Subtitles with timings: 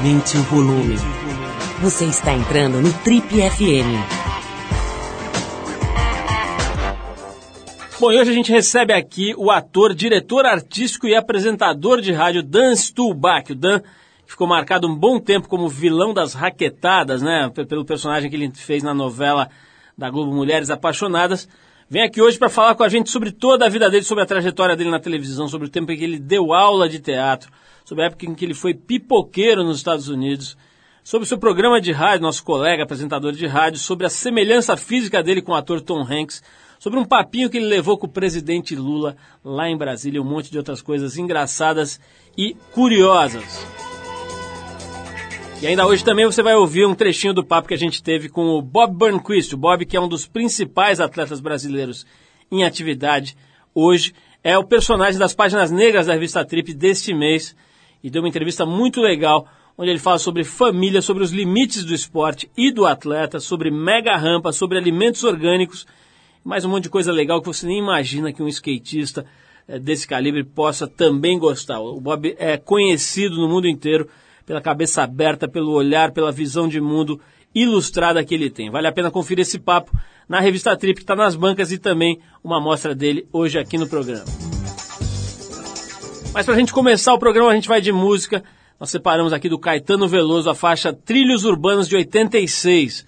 [0.00, 0.96] Aumente o volume.
[1.82, 4.00] Você está entrando no Trip FM.
[8.00, 12.42] Bom, e hoje a gente recebe aqui o ator, diretor artístico e apresentador de rádio
[12.42, 13.52] Dan Stulbach.
[13.52, 13.82] O Dan
[14.26, 17.50] ficou marcado um bom tempo como vilão das raquetadas, né?
[17.68, 19.50] Pelo personagem que ele fez na novela
[19.98, 21.46] da Globo Mulheres Apaixonadas.
[21.90, 24.26] Vem aqui hoje para falar com a gente sobre toda a vida dele, sobre a
[24.26, 27.50] trajetória dele na televisão, sobre o tempo em que ele deu aula de teatro,
[27.90, 30.56] sobre a época em que ele foi pipoqueiro nos Estados Unidos,
[31.02, 35.20] sobre o seu programa de rádio, nosso colega apresentador de rádio, sobre a semelhança física
[35.24, 36.40] dele com o ator Tom Hanks,
[36.78, 40.52] sobre um papinho que ele levou com o presidente Lula lá em Brasília, um monte
[40.52, 41.98] de outras coisas engraçadas
[42.38, 43.66] e curiosas.
[45.60, 48.28] E ainda hoje também você vai ouvir um trechinho do papo que a gente teve
[48.28, 52.06] com o Bob Burnquist, o Bob que é um dos principais atletas brasileiros
[52.52, 53.36] em atividade
[53.74, 57.56] hoje, é o personagem das páginas negras da revista Trip deste mês
[58.02, 61.94] e deu uma entrevista muito legal onde ele fala sobre família, sobre os limites do
[61.94, 65.86] esporte e do atleta, sobre mega rampa, sobre alimentos orgânicos,
[66.44, 69.24] mais um monte de coisa legal que você nem imagina que um skatista
[69.66, 71.80] eh, desse calibre possa também gostar.
[71.80, 74.08] O Bob é conhecido no mundo inteiro
[74.44, 77.20] pela cabeça aberta, pelo olhar, pela visão de mundo
[77.54, 78.70] ilustrada que ele tem.
[78.70, 79.92] Vale a pena conferir esse papo
[80.28, 83.88] na revista Trip, que está nas bancas, e também uma amostra dele hoje aqui no
[83.88, 84.59] programa.
[86.32, 88.42] Mas para a gente começar o programa, a gente vai de música.
[88.78, 93.04] Nós separamos aqui do Caetano Veloso a faixa Trilhos Urbanos de 86.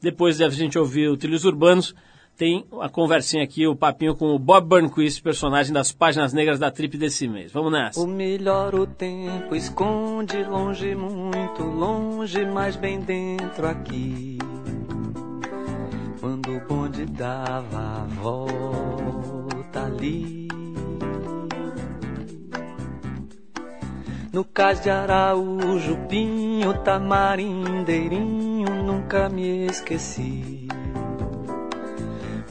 [0.00, 1.94] Depois de a gente ouvir o Trilhos Urbanos,
[2.36, 6.70] tem a conversinha aqui, o papinho com o Bob Burnquist, personagem das páginas negras da
[6.70, 7.52] Trip desse mês.
[7.52, 8.00] Vamos nessa.
[8.00, 14.38] O melhor o tempo esconde longe, muito longe, mas bem dentro aqui.
[16.20, 20.41] Quando o bonde dava a volta ali.
[24.32, 30.66] No cais de Araújo, Pinho, Tamarindeirinho, nunca me esqueci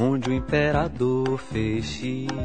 [0.02, 2.36] onde o imperador fez xixi.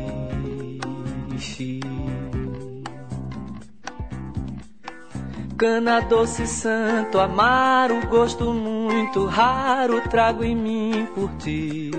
[5.57, 11.91] Cana doce santo, amaro, gosto muito raro, trago em mim por ti.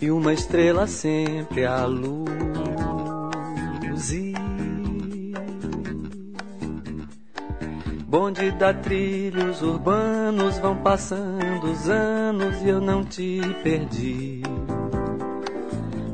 [0.00, 2.26] E uma estrela sempre a luz.
[8.08, 14.42] Bonde da trilhos urbanos, vão passando os anos e eu não te perdi.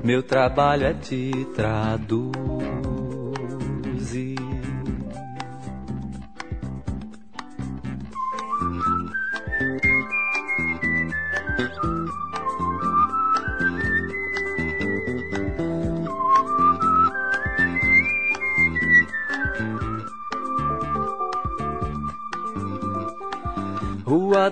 [0.02, 2.41] Meu trabalho é te traduzir.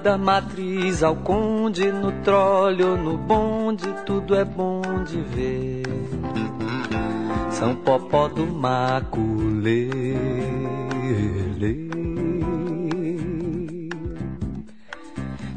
[0.00, 5.82] Da Matriz ao Conde, no tróleo, no bonde, tudo é bom de ver.
[7.50, 9.90] São Popó do Maculê.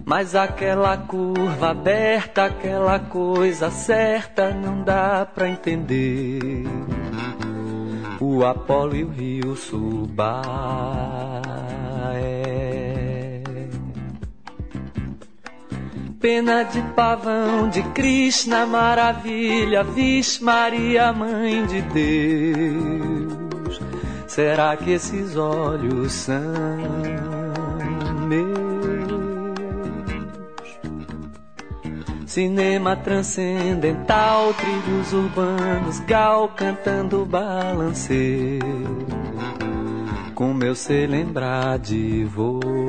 [0.05, 6.67] Mas aquela curva aberta, aquela coisa certa, não dá pra entender.
[8.19, 10.41] O Apolo e o Rio Subá.
[16.23, 23.81] Pena de pavão, de Krishna, maravilha, Vixe Maria, mãe de Deus.
[24.25, 26.39] Será que esses olhos são
[28.25, 28.63] meus?
[32.25, 38.59] Cinema transcendental, trilhos urbanos, gal cantando balancê.
[40.33, 42.82] Como eu sei lembrar de você.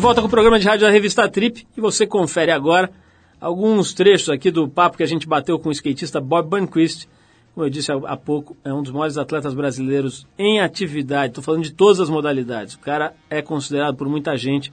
[0.00, 2.90] Volta com o programa de rádio da revista Trip e você confere agora
[3.38, 7.06] alguns trechos aqui do papo que a gente bateu com o skatista Bob Burnquist.
[7.54, 11.32] Como eu disse há pouco, é um dos maiores atletas brasileiros em atividade.
[11.32, 12.76] Estou falando de todas as modalidades.
[12.76, 14.72] O cara é considerado por muita gente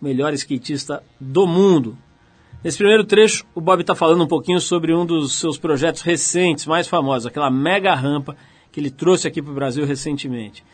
[0.00, 1.98] o melhor skatista do mundo.
[2.64, 6.64] Nesse primeiro trecho, o Bob está falando um pouquinho sobre um dos seus projetos recentes,
[6.64, 8.34] mais famosos, aquela mega rampa
[8.70, 10.64] que ele trouxe aqui para o Brasil recentemente.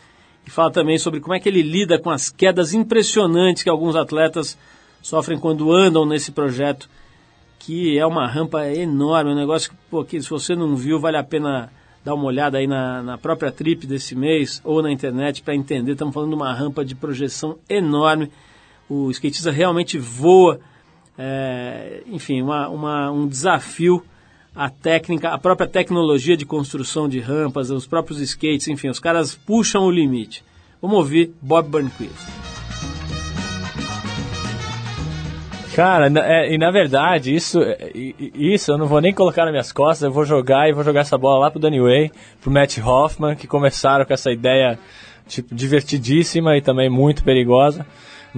[0.49, 3.95] E fala também sobre como é que ele lida com as quedas impressionantes que alguns
[3.95, 4.57] atletas
[5.03, 6.89] sofrem quando andam nesse projeto,
[7.59, 11.19] que é uma rampa enorme, um negócio que, pô, que se você não viu, vale
[11.19, 11.71] a pena
[12.03, 15.93] dar uma olhada aí na, na própria trip desse mês ou na internet para entender.
[15.93, 18.33] Estamos falando de uma rampa de projeção enorme.
[18.89, 20.59] O skatista realmente voa.
[21.19, 24.03] É, enfim, uma, uma, um desafio
[24.59, 29.37] a técnica, a própria tecnologia de construção de rampas, os próprios skates, enfim, os caras
[29.37, 30.45] puxam o limite.
[30.83, 32.27] Vamos ouvir Bob Burnquist.
[35.77, 37.93] Cara, é, e na verdade, isso, é,
[38.35, 41.03] isso eu não vou nem colocar nas minhas costas, eu vou jogar e vou jogar
[41.03, 42.11] essa bola lá pro Danny Way,
[42.41, 44.77] pro Matt Hoffman, que começaram com essa ideia
[45.29, 47.87] tipo, divertidíssima e também muito perigosa.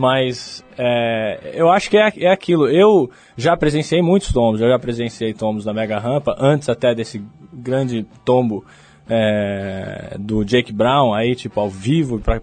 [0.01, 2.67] Mas é, eu acho que é, é aquilo.
[2.71, 7.23] Eu já presenciei muitos tombos, eu já presenciei tombos da Mega Rampa, antes até desse
[7.53, 8.65] grande tombo
[9.07, 12.41] é, do Jake Brown, aí, tipo, ao vivo, para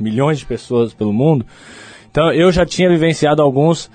[0.00, 1.44] milhões de pessoas pelo mundo.
[2.10, 3.90] Então eu já tinha vivenciado alguns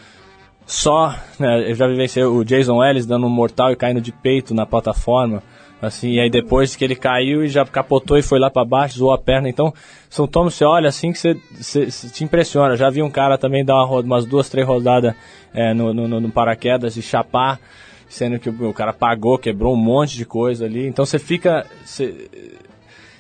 [0.63, 4.54] só, né, eu já vivenciei o Jason Ellis dando um mortal e caindo de peito
[4.54, 5.42] na plataforma,
[5.86, 9.00] assim, e aí depois que ele caiu e já capotou e foi lá para baixo,
[9.00, 9.74] zoou a perna, então
[10.10, 13.38] são tomos você olha assim que você, você, você, te impressiona, já vi um cara
[13.38, 15.14] também dar uma, umas duas, três rodadas
[15.54, 17.60] é, no, no, no, paraquedas e chapar,
[18.08, 21.66] sendo que o, o cara pagou, quebrou um monte de coisa ali, então você fica,
[21.84, 22.30] você,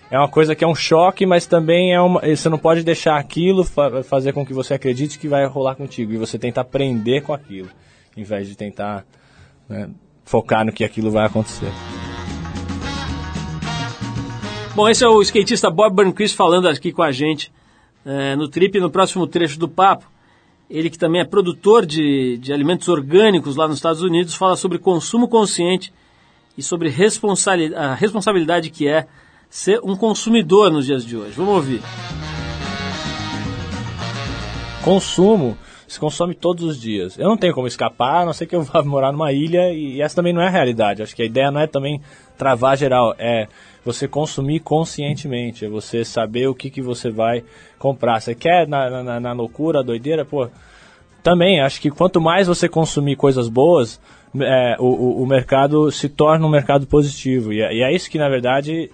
[0.09, 2.21] é uma coisa que é um choque, mas também é uma.
[2.21, 6.13] Você não pode deixar aquilo fa fazer com que você acredite que vai rolar contigo.
[6.13, 7.69] E você tenta aprender com aquilo,
[8.15, 9.03] em vez de tentar
[9.67, 9.89] né,
[10.23, 11.71] focar no que aquilo vai acontecer.
[14.75, 17.51] Bom, esse é o skatista Bob Burnquist falando aqui com a gente
[18.03, 20.11] é, no Trip, no próximo trecho do papo.
[20.67, 24.79] Ele que também é produtor de, de alimentos orgânicos lá nos Estados Unidos, fala sobre
[24.79, 25.93] consumo consciente
[26.57, 29.05] e sobre responsabilidade, a responsabilidade que é
[29.47, 31.33] ser um consumidor nos dias de hoje.
[31.33, 31.81] Vamos ouvir.
[34.83, 35.55] Consumo
[35.87, 37.15] se consome todos os dias.
[37.19, 40.01] Eu não tenho como escapar, a não ser que eu vá morar numa ilha e
[40.01, 41.03] essa também não é a realidade.
[41.03, 42.01] Acho que a ideia não é também
[42.35, 43.47] travar geral, é
[43.85, 47.43] você consumir conscientemente, é você saber o que, que você vai
[47.77, 48.19] comprar.
[48.19, 50.47] Você quer na, na, na loucura, doideira, pô.
[51.21, 53.99] Também, acho que quanto mais você consumir coisas boas,
[54.39, 57.53] é, o, o, mercado se torna um mercado positivo.
[57.53, 58.89] E é, e é isso que, na verdade,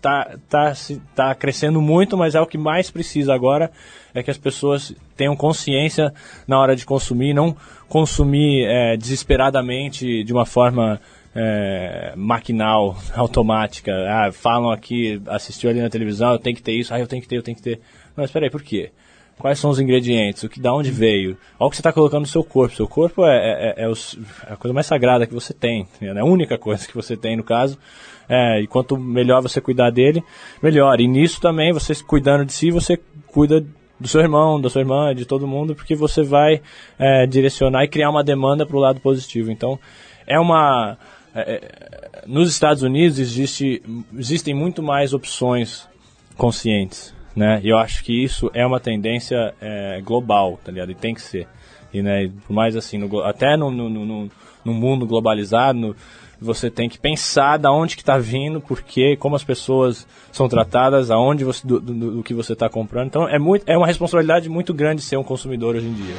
[0.00, 0.72] tá, tá,
[1.14, 3.70] tá crescendo muito, mas é o que mais precisa agora
[4.14, 6.12] é que as pessoas tenham consciência
[6.48, 7.54] na hora de consumir, não
[7.86, 10.98] consumir é, desesperadamente de uma forma
[11.36, 13.92] é, maquinal, automática.
[14.08, 17.20] Ah, falam aqui, assistiu ali na televisão, eu tenho que ter isso, ah, eu tenho
[17.20, 17.80] que ter, eu tenho que ter.
[18.16, 18.90] Mas espera aí, por quê?
[19.38, 20.42] Quais são os ingredientes?
[20.44, 21.36] O que, da onde veio?
[21.60, 22.74] Olha o que você está colocando no seu corpo.
[22.74, 25.86] Seu corpo é, é, é, é, é a coisa mais sagrada que você tem.
[26.00, 27.78] É a única coisa que você tem, no caso.
[28.26, 30.24] É, e quanto melhor você cuidar dele,
[30.62, 31.02] melhor.
[31.02, 33.62] E nisso também, você cuidando de si, você cuida
[34.00, 36.62] do seu irmão, da sua irmã, de todo mundo, porque você vai
[36.98, 39.50] é, direcionar e criar uma demanda para o lado positivo.
[39.50, 39.78] Então,
[40.26, 40.98] é uma.
[41.36, 43.82] É, é, nos Estados Unidos existe,
[44.16, 45.86] existem muito mais opções
[46.34, 47.60] conscientes, né?
[47.62, 50.92] E eu acho que isso é uma tendência é, global, tá ligado?
[50.92, 51.46] E tem que ser.
[51.92, 54.30] E, né, por mais assim, no, até no, no, no,
[54.64, 55.96] no mundo globalizado, no,
[56.40, 61.10] você tem que pensar da onde que está vindo, porque como as pessoas são tratadas,
[61.10, 63.08] aonde você, do, do, do que você está comprando.
[63.08, 66.14] Então é, muito, é uma responsabilidade muito grande ser um consumidor hoje em dia.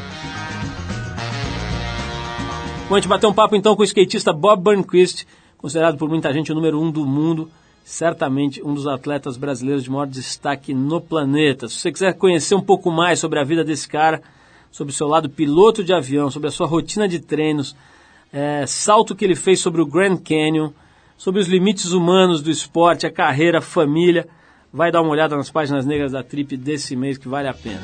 [2.90, 5.28] Bom, a gente bateu um papo então com o skatista Bob Burnquist,
[5.58, 7.52] considerado por muita gente o número um do mundo,
[7.84, 11.68] certamente um dos atletas brasileiros de maior destaque no planeta.
[11.68, 14.22] Se você quiser conhecer um pouco mais sobre a vida desse cara,
[14.72, 17.76] sobre o seu lado piloto de avião, sobre a sua rotina de treinos,
[18.32, 20.72] é, salto que ele fez sobre o Grand Canyon,
[21.18, 24.30] sobre os limites humanos do esporte, a carreira, a família.
[24.72, 27.84] Vai dar uma olhada nas páginas negras da Trip desse mês que vale a pena.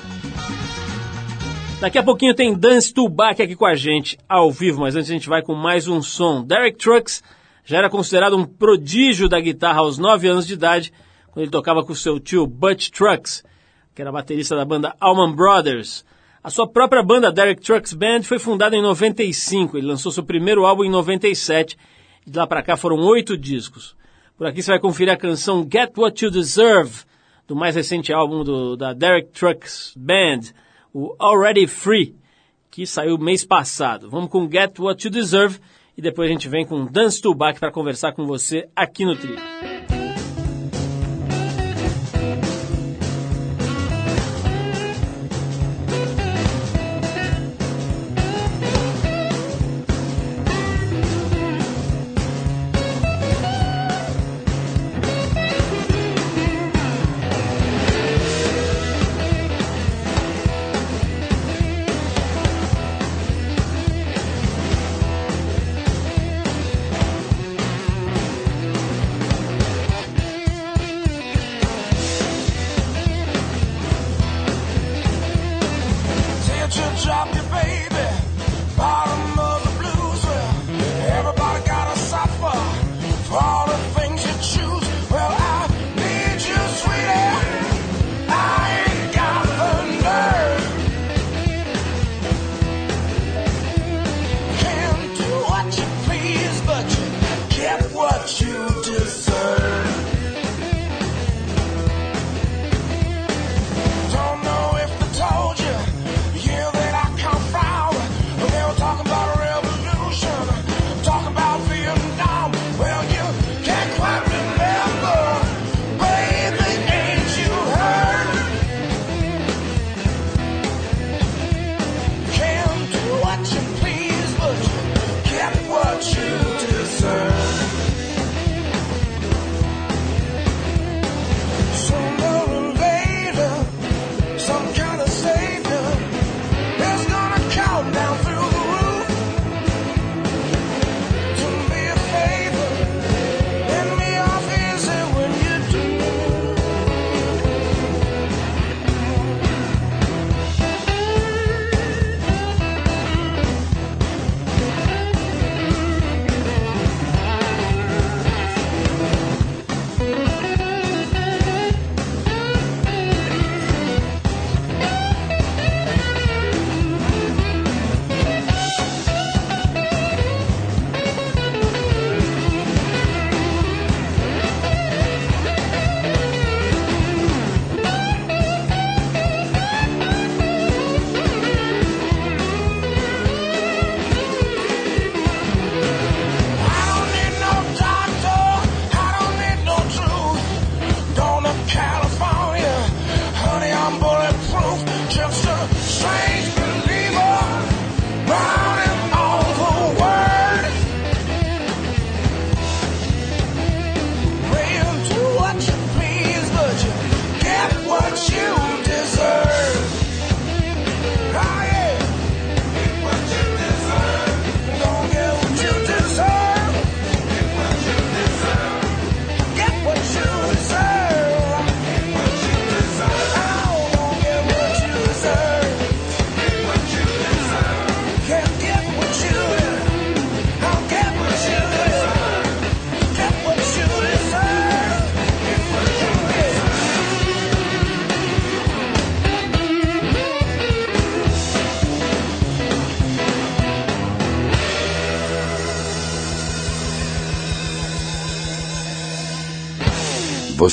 [1.83, 5.13] Daqui a pouquinho tem Dance Tubac aqui com a gente, ao vivo, mas antes a
[5.13, 6.41] gente vai com mais um som.
[6.41, 7.21] Derek Trucks
[7.65, 10.93] já era considerado um prodígio da guitarra aos 9 anos de idade,
[11.29, 13.43] quando ele tocava com seu tio Butch Trucks,
[13.93, 16.05] que era baterista da banda Allman Brothers.
[16.41, 19.77] A sua própria banda Derek Trucks Band foi fundada em 95.
[19.77, 21.77] Ele lançou seu primeiro álbum em 97.
[22.25, 23.93] E de lá para cá foram oito discos.
[24.37, 27.03] Por aqui você vai conferir a canção Get What You Deserve,
[27.45, 30.53] do mais recente álbum do, da Derek Trucks Band,
[30.93, 32.15] o Already Free,
[32.69, 34.09] que saiu mês passado.
[34.09, 35.59] Vamos com Get What You Deserve
[35.97, 39.15] e depois a gente vem com Dance to Back para conversar com você aqui no
[39.15, 39.37] Trio.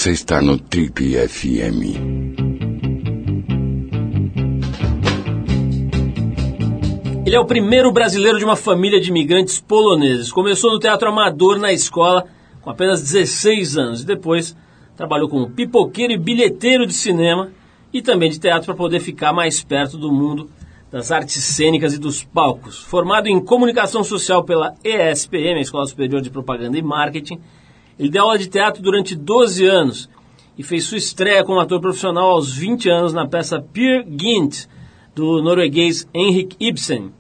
[0.00, 1.98] Você está no Trip FM.
[7.26, 10.32] Ele é o primeiro brasileiro de uma família de imigrantes poloneses.
[10.32, 12.24] Começou no teatro amador na escola
[12.62, 14.56] com apenas 16 anos e depois
[14.96, 17.52] trabalhou como pipoqueiro e bilheteiro de cinema
[17.92, 20.48] e também de teatro para poder ficar mais perto do mundo
[20.90, 22.78] das artes cênicas e dos palcos.
[22.84, 27.38] Formado em comunicação social pela ESPM, Escola Superior de Propaganda e Marketing,
[28.00, 30.08] ele deu aula de teatro durante 12 anos
[30.56, 34.64] e fez sua estreia como ator profissional aos 20 anos na peça Peer Gynt,
[35.14, 37.12] do norueguês Henrik Ibsen.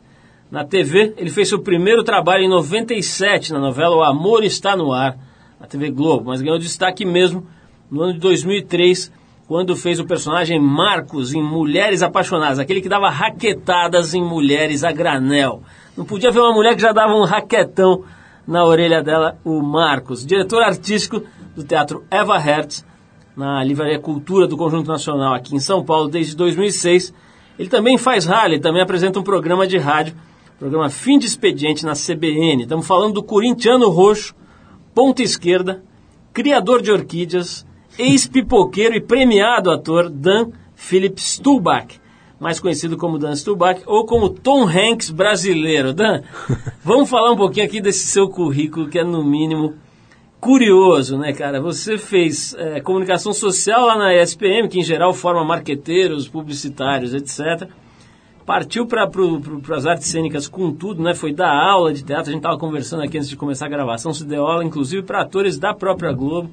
[0.50, 4.90] Na TV, ele fez seu primeiro trabalho em 97 na novela O Amor Está no
[4.90, 5.18] Ar,
[5.60, 7.46] na TV Globo, mas ganhou destaque mesmo
[7.90, 9.12] no ano de 2003,
[9.46, 14.92] quando fez o personagem Marcos em Mulheres Apaixonadas, aquele que dava raquetadas em mulheres a
[14.92, 15.62] granel.
[15.94, 18.02] Não podia ver uma mulher que já dava um raquetão
[18.50, 21.22] na orelha dela o Marcos, diretor artístico
[21.54, 22.84] do Teatro Eva Hertz,
[23.36, 27.14] na Livraria Cultura do Conjunto Nacional aqui em São Paulo desde 2006.
[27.56, 30.16] Ele também faz ele também apresenta um programa de rádio,
[30.58, 32.64] programa Fim de Expediente na CBN.
[32.64, 34.34] Estamos falando do corintiano roxo,
[34.92, 35.84] ponta esquerda,
[36.32, 37.64] criador de orquídeas,
[37.96, 42.00] ex-pipoqueiro e premiado ator Dan Philip Stulbach
[42.40, 45.92] mais conhecido como Dan Stubach, ou como Tom Hanks brasileiro.
[45.92, 46.22] Dan,
[46.82, 49.74] vamos falar um pouquinho aqui desse seu currículo, que é no mínimo
[50.40, 51.60] curioso, né, cara?
[51.60, 57.68] Você fez é, comunicação social lá na ESPM, que em geral forma marqueteiros, publicitários, etc.
[58.46, 61.14] Partiu para pra, as artes cênicas com tudo, né?
[61.14, 64.14] Foi dar aula de teatro, a gente estava conversando aqui antes de começar a gravação,
[64.14, 66.50] se deu aula, inclusive, para atores da própria Globo.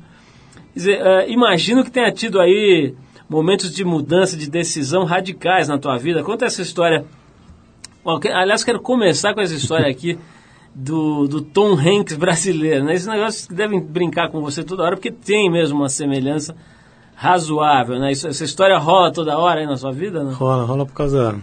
[0.73, 2.93] Quer dizer, é, imagino que tenha tido aí
[3.29, 6.23] momentos de mudança, de decisão radicais na tua vida.
[6.23, 7.05] Conta essa história.
[8.33, 10.17] Aliás, quero começar com essa história aqui
[10.73, 12.85] do, do Tom Hanks brasileiro.
[12.85, 12.93] Né?
[12.93, 16.55] Esse negócio que devem brincar com você toda hora, porque tem mesmo uma semelhança
[17.15, 17.99] razoável.
[17.99, 18.11] Né?
[18.11, 20.23] Isso, essa história rola toda hora aí na sua vida?
[20.23, 20.33] Né?
[20.33, 21.35] Rola, rola por causa.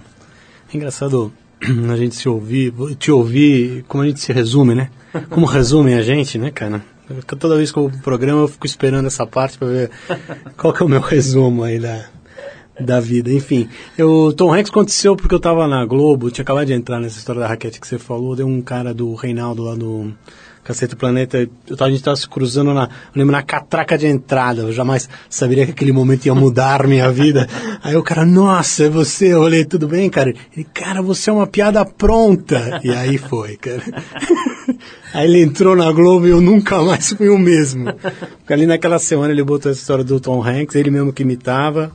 [0.72, 1.32] É engraçado
[1.92, 4.90] a gente se ouvir, te ouvir, como a gente se resume, né?
[5.30, 6.82] Como resume a gente, né, cara?
[7.38, 9.90] Toda vez que eu vou pro programa eu fico esperando essa parte para ver
[10.56, 12.06] qual que é o meu resumo aí da,
[12.80, 13.30] da vida.
[13.30, 13.68] Enfim,
[13.98, 17.42] o Tom Hanks aconteceu porque eu tava na Globo, tinha acabado de entrar nessa história
[17.42, 20.14] da raquete que você falou, deu um cara do Reinaldo lá do
[20.64, 24.62] Cacete Planeta, eu tava, a gente tava se cruzando na, lembro, na catraca de entrada,
[24.62, 27.46] eu jamais saberia que aquele momento ia mudar minha vida.
[27.82, 30.32] Aí o cara, nossa, é você, eu olhei, tudo bem, cara?
[30.56, 32.80] Ele, cara, você é uma piada pronta.
[32.82, 33.82] E aí foi, cara.
[35.12, 37.92] Aí ele entrou na Globo e eu nunca mais fui o mesmo.
[38.38, 41.92] Porque ali naquela semana ele botou essa história do Tom Hanks, ele mesmo que imitava.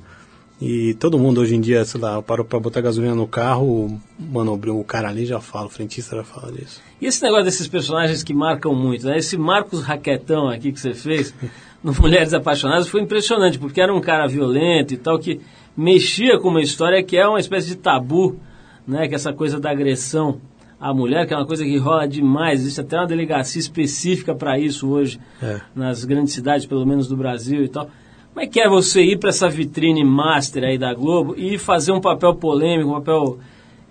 [0.61, 4.53] E todo mundo hoje em dia, sei lá, parou pra botar gasolina no carro, mano,
[4.53, 6.81] o cara ali já fala, o frentista já fala disso.
[6.99, 9.17] E esse negócio desses personagens que marcam muito, né?
[9.17, 11.33] Esse Marcos Raquetão aqui que você fez
[11.81, 15.39] no Mulheres Apaixonadas foi impressionante, porque era um cara violento e tal, que
[15.77, 18.38] mexia com uma história que é uma espécie de tabu,
[18.85, 19.07] né?
[19.07, 20.41] Que é essa coisa da agressão
[20.79, 22.62] à mulher, que é uma coisa que rola demais.
[22.62, 25.59] Existe até uma delegacia específica para isso hoje, é.
[25.75, 27.89] nas grandes cidades, pelo menos do Brasil e tal.
[28.33, 31.91] Como é que é você ir para essa vitrine master aí da Globo e fazer
[31.91, 33.39] um papel polêmico, um papel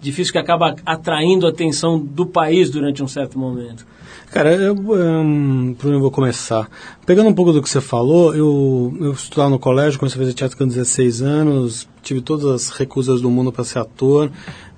[0.01, 3.85] difícil que acaba atraindo a atenção do país durante um certo momento?
[4.31, 6.69] Cara, eu, um, por onde eu vou começar?
[7.07, 10.35] Pegando um pouco do que você falou, eu, eu estudava no colégio, comecei a fazer
[10.35, 14.31] teatro com 16 anos, tive todas as recusas do mundo para ser ator,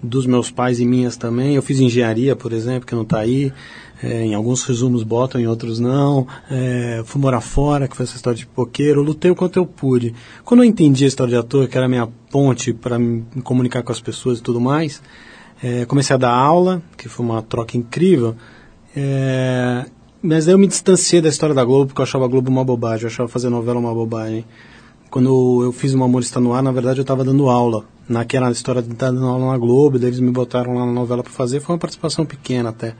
[0.02, 1.54] dos meus pais e minhas também.
[1.54, 3.52] Eu fiz engenharia, por exemplo, que não está aí.
[4.02, 6.26] É, em alguns resumos botam, em outros não.
[6.50, 9.02] É, fui morar fora, que foi essa história de pipoqueiro.
[9.02, 10.14] Lutei o quanto eu pude.
[10.44, 13.82] Quando eu entendi a história de ator, que era a minha ponte para me comunicar
[13.82, 15.02] com as pessoas e tudo mais,
[15.62, 18.34] é, comecei a dar aula, que foi uma troca incrível.
[18.96, 19.84] É,
[20.22, 22.64] mas aí eu me distanciei da história da Globo, porque eu achava a Globo uma
[22.64, 24.44] bobagem, eu achava fazer novela uma bobagem.
[25.10, 27.84] Quando eu fiz O Amor Está No Ar, na verdade eu estava dando aula.
[28.10, 31.60] Naquela história de dando aula na Globo, eles me botaram lá na novela para fazer,
[31.60, 32.96] foi uma participação pequena até.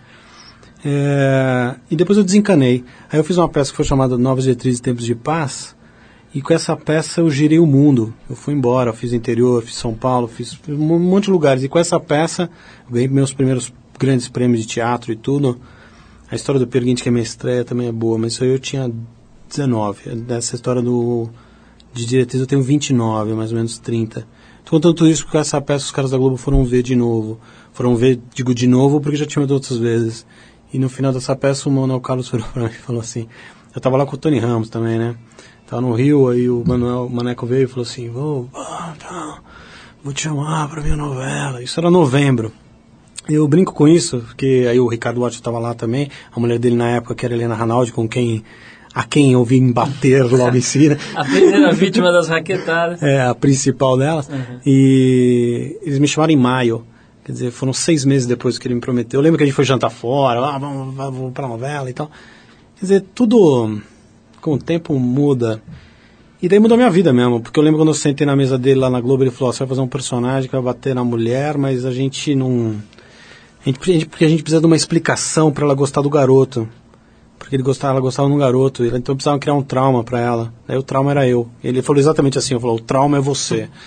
[0.85, 2.85] É, e depois eu desencanei.
[3.11, 5.75] Aí eu fiz uma peça que foi chamada Novas Diretrizes e Tempos de Paz,
[6.33, 8.15] e com essa peça eu girei o mundo.
[8.29, 11.65] Eu fui embora, fiz interior, fiz São Paulo, fiz um monte de lugares.
[11.65, 12.49] E com essa peça
[12.87, 15.61] eu ganhei meus primeiros grandes prêmios de teatro e tudo.
[16.31, 18.61] A história do Perguinte, que é minha estreia, também é boa, mas isso aí eu
[18.61, 18.89] tinha
[19.49, 20.15] 19.
[20.21, 21.29] Dessa história do,
[21.93, 24.25] de diretriz eu tenho 29, mais ou menos 30.
[24.65, 27.41] Tô contando tudo isso porque essa peça os caras da Globo foram ver de novo.
[27.73, 30.27] Foram ver, digo de novo, porque já tinham ido outras vezes.
[30.73, 33.29] E no final dessa peça o Manuel Carlos virou pra mim e falou assim,
[33.75, 35.17] eu tava lá com o Tony Ramos também, né?
[35.67, 38.49] Tava no Rio, aí o Manuel o Maneco veio e falou assim, vou,
[38.99, 39.41] tá,
[40.03, 41.63] vou te chamar pra minha novela.
[41.63, 42.53] Isso era novembro.
[43.29, 46.75] Eu brinco com isso, porque aí o Ricardo Watts estava lá também, a mulher dele
[46.75, 48.43] na época, que era Helena Ranaldi, com quem
[48.95, 50.99] a quem eu vim bater logo em seguida.
[51.15, 53.03] A primeira vítima das raquetadas.
[53.03, 54.29] É, a principal delas.
[54.67, 56.85] E eles me chamaram em maio.
[57.25, 59.19] Quer dizer, foram seis meses depois que ele me prometeu.
[59.21, 62.11] Eu lembro que a gente foi jantar fora, ah, vamos, vamos pra novela e tal.
[62.77, 63.81] Quer dizer, tudo
[64.41, 65.63] com o tempo muda.
[66.43, 68.57] E daí mudou a minha vida mesmo, porque eu lembro quando eu sentei na mesa
[68.59, 70.95] dele lá na Globo, ele falou, "Ó, você vai fazer um personagem que vai bater
[70.95, 72.77] na mulher, mas a gente não...
[73.61, 76.67] A gente- porque a gente precisa de uma explicação para ela gostar do garoto.
[77.51, 80.53] Ele gostava, ela gostava de um garoto, então precisava criar um trauma para ela.
[80.67, 81.49] Daí o trauma era eu.
[81.63, 83.69] Ele falou exatamente assim, ele falou, o trauma é você.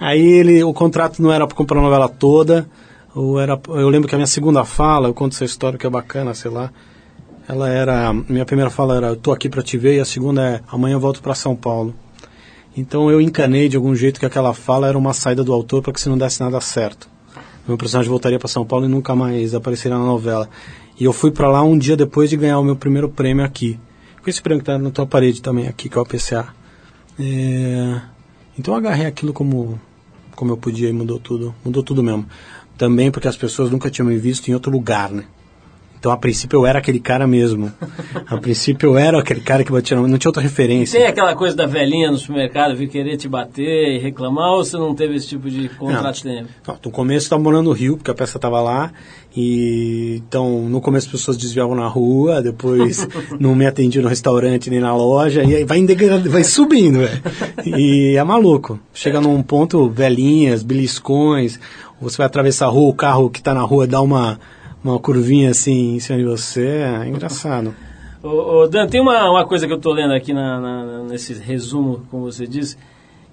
[0.00, 2.68] Aí ele, o contrato não era para comprar a novela toda,
[3.14, 5.90] ou era, eu lembro que a minha segunda fala, eu conto essa história que é
[5.90, 6.70] bacana, sei lá.
[7.48, 10.46] Ela era, minha primeira fala era, eu tô aqui para te ver, e a segunda
[10.46, 11.94] é, amanhã eu volto para São Paulo.
[12.76, 15.92] Então eu encanei de algum jeito que aquela fala era uma saída do autor para
[15.92, 17.08] que se não desse nada certo.
[17.66, 20.48] Meu personagem voltaria para São Paulo e nunca mais apareceria na novela.
[20.98, 23.78] E eu fui para lá um dia depois de ganhar o meu primeiro prêmio aqui.
[24.22, 26.48] Com esse prêmio que tá na tua parede também aqui, que é o PCA.
[27.18, 28.00] É,
[28.58, 29.80] Então eu agarrei aquilo como,
[30.34, 31.54] como eu podia e mudou tudo.
[31.64, 32.26] Mudou tudo mesmo.
[32.76, 35.24] Também porque as pessoas nunca tinham me visto em outro lugar, né?
[35.98, 37.72] Então, a princípio, eu era aquele cara mesmo.
[38.24, 40.06] A princípio, eu era aquele cara que batia na...
[40.06, 40.96] Não tinha outra referência.
[40.96, 44.76] Tem aquela coisa da velhinha no supermercado vir querer te bater e reclamar ou você
[44.76, 46.48] não teve esse tipo de contratempo?
[46.66, 48.92] Não, no começo eu estava morando no Rio, porque a peça estava lá.
[49.40, 53.06] E então, no começo as pessoas desviavam na rua, depois
[53.38, 55.80] não me atendiam no restaurante nem na loja, e aí vai,
[56.28, 57.22] vai subindo, velho.
[57.78, 58.80] E é maluco.
[58.92, 61.60] Chega num ponto, velhinhas, beliscões,
[62.00, 64.40] você vai atravessar a rua, o carro que está na rua dá uma,
[64.82, 67.72] uma curvinha assim em cima de você, é engraçado.
[68.20, 71.32] Ô, ô, Dan, tem uma, uma coisa que eu tô lendo aqui na, na- nesse
[71.34, 72.76] resumo, como você disse,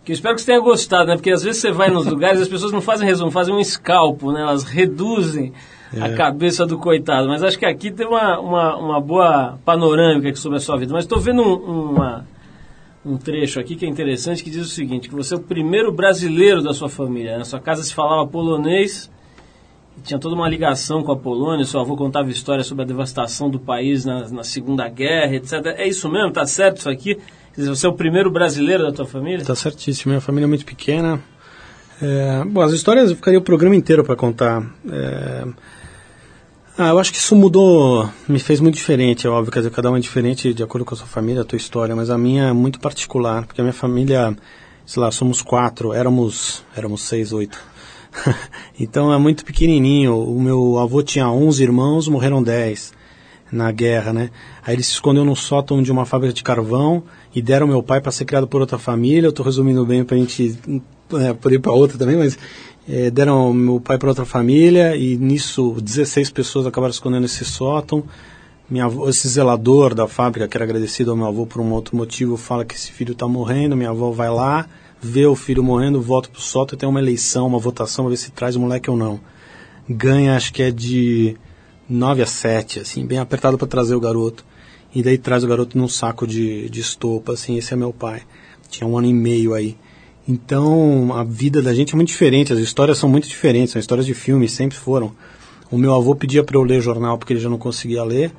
[0.03, 1.15] que eu espero que você tenha gostado, né?
[1.15, 3.59] Porque às vezes você vai nos lugares e as pessoas não fazem resumo, fazem um
[3.59, 4.41] escalpo, né?
[4.41, 5.51] Elas reduzem
[6.01, 7.27] a cabeça do coitado.
[7.27, 10.93] Mas acho que aqui tem uma, uma, uma boa panorâmica aqui sobre a sua vida.
[10.93, 12.25] Mas estou vendo um, uma-
[13.05, 15.91] um trecho aqui que é interessante, que diz o seguinte, que você é o primeiro
[15.91, 17.37] brasileiro da sua família.
[17.37, 19.11] Na sua casa se falava polonês,
[20.03, 23.59] tinha toda uma ligação com a Polônia, seu avô contava histórias sobre a devastação do
[23.59, 25.53] país na, na Segunda Guerra, etc.
[25.77, 26.31] É isso mesmo?
[26.31, 27.15] Tá certo isso aqui?
[27.15, 29.45] Quer dizer, você é o primeiro brasileiro da tua família?
[29.45, 30.09] Tá certíssimo.
[30.11, 31.21] Minha família é muito pequena.
[32.01, 34.61] É, bom, as histórias eu ficaria o programa inteiro para contar.
[34.91, 35.45] É,
[36.77, 39.89] ah, eu acho que isso mudou, me fez muito diferente, é óbvio, quer dizer, cada
[39.89, 42.49] um é diferente de acordo com a sua família, a tua história, mas a minha
[42.49, 44.35] é muito particular, porque a minha família,
[44.85, 47.57] sei lá, somos quatro, éramos, éramos seis, oito.
[48.79, 50.17] então é muito pequenininho.
[50.17, 52.93] O meu avô tinha 11 irmãos, morreram 10
[53.51, 54.29] na guerra, né?
[54.65, 58.01] Aí ele se escondeu no sótão de uma fábrica de carvão e deram meu pai
[58.01, 59.27] para ser criado por outra família.
[59.27, 60.57] Eu estou resumindo bem para a gente
[61.13, 62.37] é, poder ir para outra também, mas
[62.87, 68.03] é, deram meu pai para outra família e nisso 16 pessoas acabaram escondendo nesse sótão.
[68.69, 71.95] Minha avó, esse zelador da fábrica, que era agradecido ao meu avô por um outro
[71.95, 73.75] motivo, fala que esse filho está morrendo.
[73.75, 74.67] Minha avó vai lá,
[75.01, 78.17] vê o filho morrendo, volta pro sótão e tem uma eleição, uma votação, para ver
[78.17, 79.19] se traz o moleque ou não.
[79.87, 81.37] Ganha, acho que é de
[81.87, 84.43] 9 a 7, assim, bem apertado para trazer o garoto.
[84.93, 88.23] E daí traz o garoto num saco de, de estopa, assim, esse é meu pai.
[88.69, 89.75] Tinha um ano e meio aí.
[90.27, 94.05] Então, a vida da gente é muito diferente, as histórias são muito diferentes, são histórias
[94.05, 95.11] de filme, sempre foram.
[95.71, 98.31] O meu avô pedia para eu ler jornal porque ele já não conseguia ler.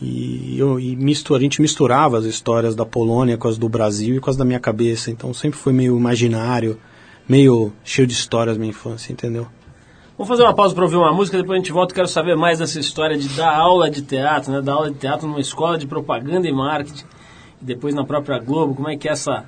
[0.00, 4.16] E, eu, e mistura, a gente misturava as histórias da Polônia com as do Brasil
[4.16, 5.10] e com as da minha cabeça.
[5.10, 6.78] Então sempre foi meio imaginário,
[7.28, 9.46] meio cheio de histórias minha infância, entendeu?
[10.18, 11.94] Vamos fazer uma pausa para ouvir uma música, depois a gente volta.
[11.94, 14.62] Quero saber mais dessa história de dar aula de teatro, né?
[14.62, 17.04] Dar aula de teatro numa escola de propaganda e marketing,
[17.60, 18.74] e depois na própria Globo.
[18.74, 19.44] Como é que é essa,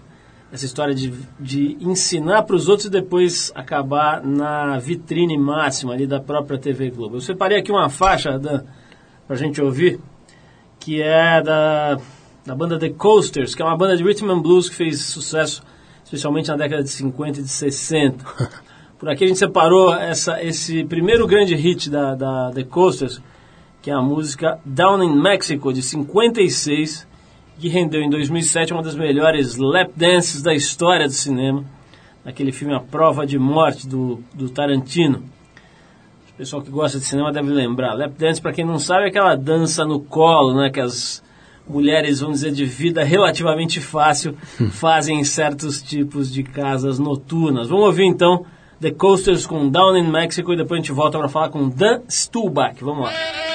[0.52, 6.06] essa história de, de ensinar para os outros e depois acabar na vitrine máxima ali
[6.06, 7.16] da própria TV Globo?
[7.16, 8.64] Eu separei aqui uma faixa, para
[9.28, 10.00] a gente ouvir,
[10.80, 11.98] que é da,
[12.46, 15.62] da banda The Coasters, que é uma banda de rhythm and blues que fez sucesso
[16.08, 18.24] especialmente na década de 50 e de 60.
[18.98, 23.20] Por aqui a gente separou essa, esse primeiro grande hit da, da The Coasters,
[23.82, 27.06] que é a música Down in Mexico, de 56,
[27.58, 31.64] que rendeu em 2007 uma das melhores lap dances da história do cinema,
[32.24, 35.24] naquele filme A Prova de Morte, do, do Tarantino.
[36.30, 37.94] O pessoal que gosta de cinema deve lembrar.
[37.94, 41.22] Lap dance, para quem não sabe, é aquela dança no colo, né, que as
[41.68, 44.36] mulheres, vamos dizer, de vida relativamente fácil,
[44.70, 47.68] fazem em certos tipos de casas noturnas.
[47.68, 48.46] Vamos ouvir então
[48.80, 52.02] The Coasters com Down in Mexico e depois a gente volta para falar com Dan
[52.08, 52.82] Stulbach.
[52.82, 53.47] Vamos lá.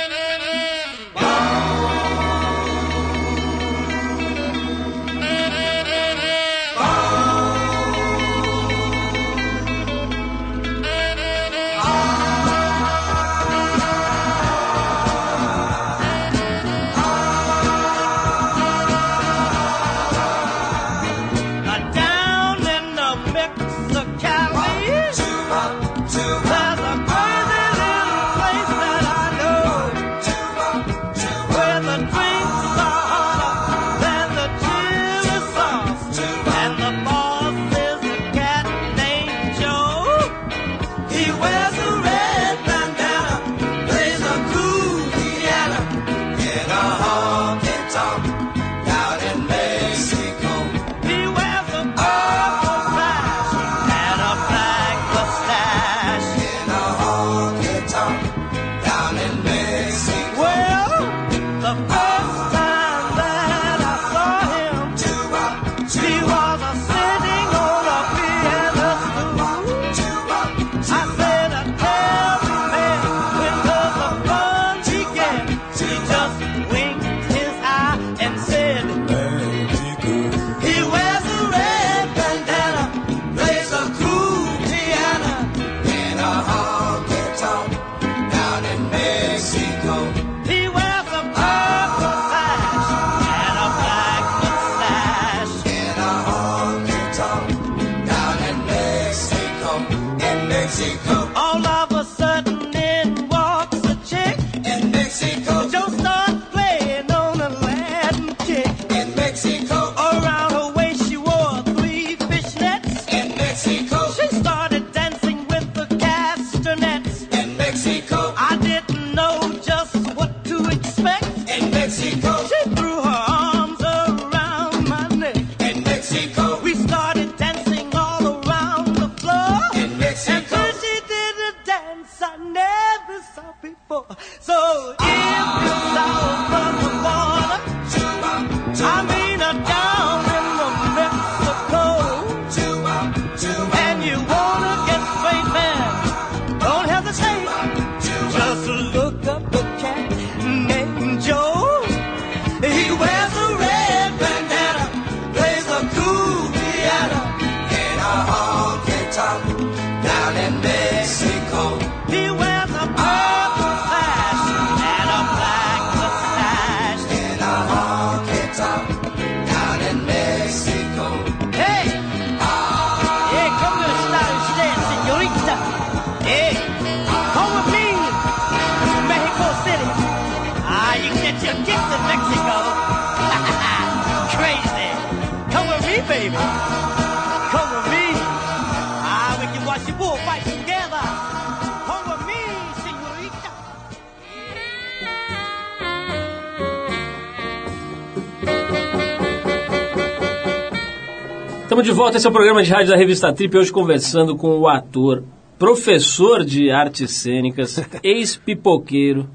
[201.73, 204.59] Estamos de volta, esse é o programa de rádio da revista Trip, hoje conversando com
[204.59, 205.23] o ator,
[205.57, 209.27] professor de artes cênicas, ex-pipoqueiro.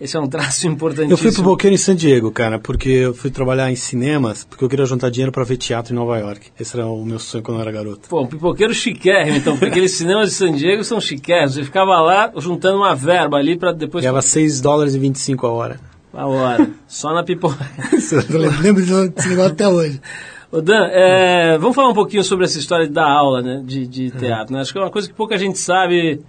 [0.00, 1.12] Esse é um traço importantíssimo.
[1.12, 4.64] Eu fui pro Boqueiro em San Diego, cara, porque eu fui trabalhar em cinemas, porque
[4.64, 6.50] eu queria juntar dinheiro pra ver teatro em Nova York.
[6.58, 8.08] Esse era o meu sonho quando eu era garoto.
[8.08, 11.54] Pô, um pipoqueiro chiquérrimo, então, porque aqueles cinemas de San Diego são chiquérrimos.
[11.54, 14.02] Você ficava lá juntando uma verba ali pra depois...
[14.02, 15.80] Ganhava 6 dólares e 25 a hora.
[16.12, 17.70] A hora, só na pipoca.
[18.30, 20.00] eu lembro desse negócio até hoje.
[20.50, 24.10] Ô Dan, é, vamos falar um pouquinho sobre essa história da aula né, de, de
[24.10, 24.54] teatro.
[24.54, 24.60] Né?
[24.62, 26.22] Acho que é uma coisa que pouca gente sabe.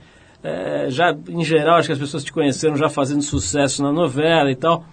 [0.44, 4.52] é, já em geral, acho que as pessoas te conheceram já fazendo sucesso na novela
[4.52, 4.84] e tal.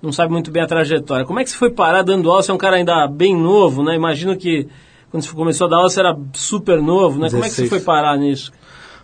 [0.00, 1.26] Não sabe muito bem a trajetória.
[1.26, 2.42] Como é que você foi parar dando aula?
[2.42, 3.94] Você é um cara ainda bem novo, né?
[3.94, 4.66] Imagino que
[5.10, 7.28] quando você começou a dar aula você era super novo, né?
[7.28, 7.68] Como é que você 16.
[7.68, 8.50] foi parar nisso?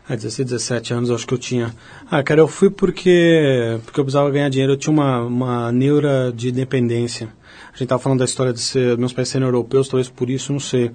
[0.09, 1.75] Ah, 16, 17 anos acho que eu tinha.
[2.11, 4.73] Ah, cara, eu fui porque, porque eu precisava ganhar dinheiro.
[4.73, 7.29] Eu tinha uma, uma neura de independência.
[7.77, 10.59] Gente tava falando da história de ser, meus pais serem europeus, talvez por isso, não
[10.59, 10.91] sei.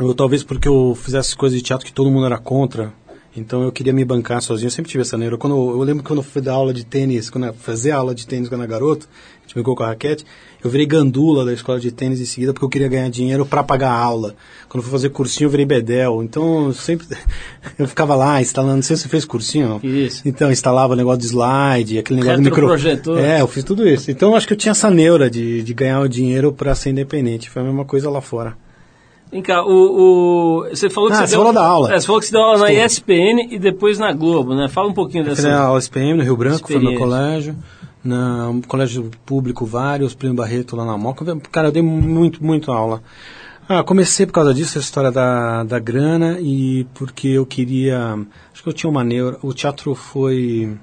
[0.00, 2.92] Ou talvez porque eu fizesse coisas de teatro que todo mundo era contra.
[3.38, 4.66] Então eu queria me bancar sozinho.
[4.66, 5.36] Eu sempre tive essa neura.
[5.36, 8.14] Quando eu, lembro que quando eu fui dar aula de tênis, quando eu fazia aula
[8.14, 10.24] de tênis quando eu era garoto, a gente brincou com a raquete,
[10.62, 13.62] eu virei gandula da escola de tênis em seguida porque eu queria ganhar dinheiro para
[13.62, 14.34] pagar a aula.
[14.68, 16.22] Quando eu fui fazer cursinho, eu virei bedel.
[16.22, 17.06] Então eu sempre.
[17.78, 18.76] Eu ficava lá instalando.
[18.76, 19.80] Não sei se você fez cursinho, não.
[19.82, 20.22] Isso.
[20.24, 22.66] Então, instalava o negócio de slide, aquele negócio de micro...
[23.18, 24.10] É, eu fiz tudo isso.
[24.10, 26.90] Então, eu acho que eu tinha essa neura de, de ganhar o dinheiro para ser
[26.90, 27.50] independente.
[27.50, 28.56] Foi a mesma coisa lá fora.
[29.30, 31.92] Vem cá, o, o- você falou que Ah, você você deu, falou da aula.
[31.94, 32.86] É, você falou que você deu aula na Desculpa.
[32.86, 34.68] ESPN e depois na Globo, né?
[34.68, 35.42] Fala um pouquinho Eu dessa.
[35.42, 37.54] fiz a SPM no Rio Branco, foi meu colégio.
[38.02, 41.24] Na, um colégio público, vários, Primo Barreto lá na Moca.
[41.52, 43.02] Cara, eu dei muito, muito aula.
[43.68, 48.14] Ah, comecei por causa disso, a história da, da grana e porque eu queria...
[48.50, 49.36] Acho que eu tinha uma neura...
[49.42, 50.74] O teatro foi...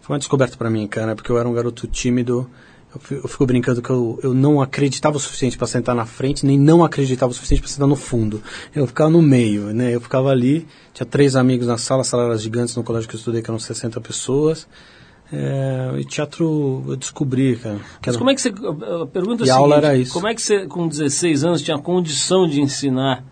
[0.00, 2.48] Foi uma descoberta para mim, cara, porque eu era um garoto tímido.
[2.94, 6.04] Eu, fi- eu fico brincando que eu, eu não acreditava o suficiente para sentar na
[6.04, 8.42] frente, nem não acreditava o suficiente para sentar no fundo.
[8.74, 9.94] Eu ficava no meio, né?
[9.94, 13.14] Eu ficava ali, tinha três amigos na sala, a sala era gigante no colégio que
[13.14, 14.66] eu estudei, que eram 60 pessoas.
[15.32, 17.76] É, e teatro eu descobri, cara.
[17.76, 18.48] Mas era- como é que você.
[18.48, 20.12] A pergunta é E a a aula era isso.
[20.12, 23.24] Como é que você, com 16 anos, tinha condição de ensinar?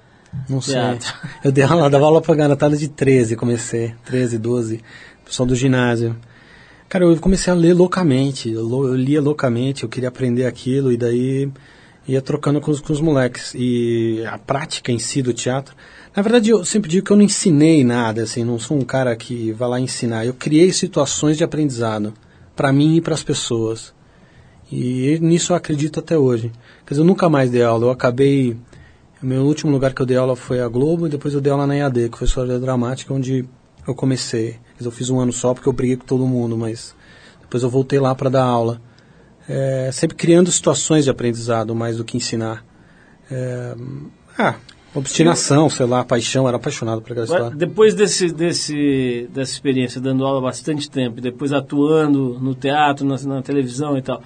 [0.48, 0.74] Não sei.
[0.74, 1.12] teatro?
[1.42, 3.94] Eu dei aula, dava aula pra garotada de 13, comecei.
[4.04, 4.80] 13, 12.
[5.24, 6.14] Pessoal do ginásio.
[6.88, 8.50] Cara, eu comecei a ler loucamente.
[8.50, 11.50] Eu, lia loucamente, eu queria aprender aquilo e daí
[12.06, 13.54] ia trocando com os, com os moleques.
[13.54, 15.76] E a prática em si do teatro.
[16.16, 19.14] Na verdade, eu sempre digo que eu não ensinei nada, assim, não sou um cara
[19.14, 20.24] que vai lá ensinar.
[20.24, 22.14] Eu criei situações de aprendizado
[22.56, 23.92] para mim e para as pessoas.
[24.72, 26.50] E nisso eu acredito até hoje.
[26.86, 27.84] Quer dizer, eu nunca mais dei aula.
[27.84, 28.56] Eu acabei.
[29.22, 31.52] O meu último lugar que eu dei aula foi a Globo e depois eu dei
[31.52, 33.44] aula na EAD, que foi História Dramática, onde
[33.86, 34.56] eu comecei.
[34.78, 36.94] Dizer, Eu fiz um ano só porque eu briguei com todo mundo, mas
[37.40, 38.80] depois eu voltei lá para dar aula.
[39.48, 42.64] É, sempre criando situações de aprendizado mais do que ensinar.
[43.30, 43.74] É,
[44.38, 44.54] ah,
[44.94, 47.50] obstinação, sei lá, paixão, era apaixonado por aquela história.
[47.56, 53.42] Depois desse, desse, dessa experiência, dando aula bastante tempo, depois atuando no teatro, na, na
[53.42, 54.22] televisão e tal,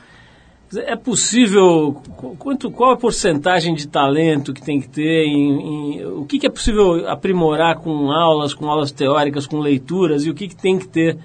[0.77, 6.05] é possível, qu- quanto, qual a porcentagem de talento que tem que ter, em, em-
[6.07, 10.35] o que, que é possível aprimorar com aulas, com aulas teóricas, com leituras, e o
[10.35, 11.19] que, que tem que ter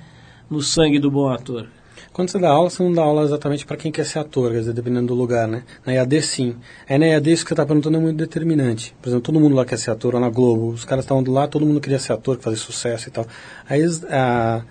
[0.49, 1.67] no sangue do bom ator?
[2.13, 4.59] Quando você dá aula, você não dá aula exatamente para quem quer ser ator, quer
[4.59, 5.61] dizer, dependendo do lugar, né?
[5.85, 6.55] Na EAD, sim.
[6.89, 8.95] Aí na EAD, isso que você está perguntando é muito determinante.
[8.99, 11.47] Por exemplo, todo mundo lá quer ser ator, ou na Globo, os caras estavam lá,
[11.47, 13.27] todo mundo queria ser ator, fazer sucesso e tal.
[13.69, 14.63] Aí, ah,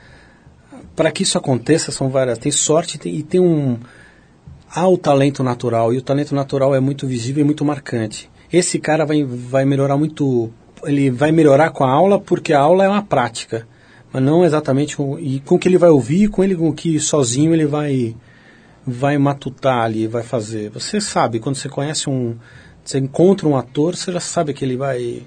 [0.97, 2.37] para que isso aconteça, são várias.
[2.39, 3.79] Tem sorte tem, e tem um.
[4.77, 8.31] Há o talento natural, e o talento natural é muito visível e muito marcante.
[8.53, 10.51] Esse cara vai, vai melhorar muito.
[10.85, 13.67] Ele vai melhorar com a aula porque a aula é uma prática
[14.17, 16.73] mas não exatamente com, e com o que ele vai ouvir, com ele com o
[16.73, 18.17] que sozinho ele vai
[18.87, 20.71] vai matutar ali, vai fazer.
[20.71, 22.37] Você sabe, quando você conhece um,
[22.83, 25.27] você encontra um ator, você já sabe que ele vai,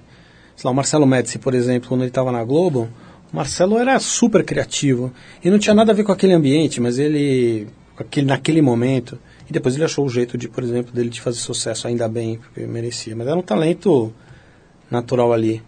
[0.55, 2.89] sei lá, o Marcelo Médici, por exemplo, quando ele estava na Globo,
[3.31, 5.11] o Marcelo era super criativo
[5.43, 9.53] e não tinha nada a ver com aquele ambiente, mas ele aquele naquele momento e
[9.53, 12.67] depois ele achou o jeito de, por exemplo, dele de fazer sucesso ainda bem, porque
[12.67, 14.13] merecia, mas era um talento
[14.91, 15.63] natural ali.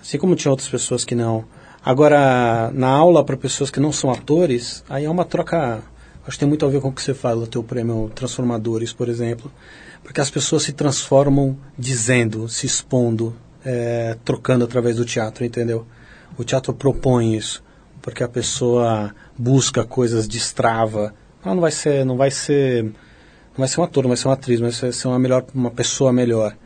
[0.00, 1.44] Assim como tinha outras pessoas que não.
[1.84, 5.82] Agora, na aula para pessoas que não são atores, aí é uma troca.
[6.26, 8.92] Acho que tem muito a ver com o que você fala, o teu prêmio Transformadores,
[8.92, 9.50] por exemplo.
[10.02, 15.86] Porque as pessoas se transformam dizendo, se expondo, é, trocando através do teatro, entendeu?
[16.36, 17.62] O teatro propõe isso,
[18.02, 21.14] porque a pessoa busca coisas, destrava.
[21.44, 22.92] Ela não vai ser, não vai ser,
[23.50, 25.44] não vai ser um ator, não vai ser uma atriz, mas vai ser uma melhor,
[25.54, 26.56] uma pessoa melhor.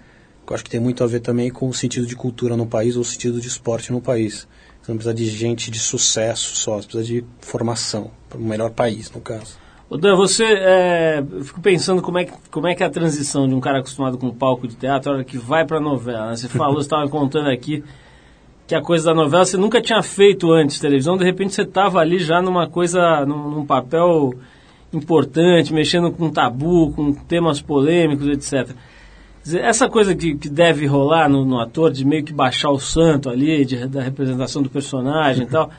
[0.47, 2.97] Eu acho que tem muito a ver também com o sentido de cultura no país
[2.97, 4.47] ou o sentido de esporte no país.
[4.83, 8.71] Você não precisa de gente de sucesso só, você precisa de formação, para o melhor
[8.71, 9.57] país, no caso.
[9.89, 12.91] O Dan, você, é, eu fico pensando como é, que, como é que é a
[12.91, 15.81] transição de um cara acostumado com palco de teatro, a hora que vai para a
[15.81, 16.31] novela.
[16.31, 16.37] Né?
[16.37, 17.83] Você falou, você estava contando aqui
[18.67, 22.01] que a coisa da novela você nunca tinha feito antes televisão, de repente você estava
[22.01, 24.35] ali já numa coisa, num, num papel
[24.97, 28.75] importante, mexendo com tabu, com temas polêmicos, etc
[29.53, 33.29] essa coisa que, que deve rolar no, no, ator, de meio que baixar o santo
[33.29, 35.71] ali, de, da representação do personagem e tal.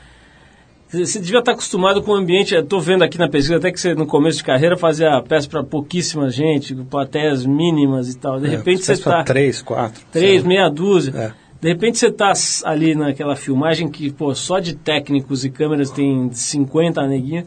[0.88, 2.54] Você devia estar acostumado com o ambiente.
[2.54, 5.64] Estou vendo aqui na pesquisa até que você, no começo de carreira, fazia peça para
[5.64, 8.38] pouquíssima gente, plateias mínimas e tal.
[8.38, 9.24] De É, repente você está.
[9.24, 10.00] Três, quatro.
[10.12, 11.12] Três, sei meia dúzia.
[11.16, 11.32] É.
[11.60, 12.32] De repente você está
[12.64, 17.46] ali naquela filmagem que, pô, só de técnicos e câmeras tem 50 neguinhos.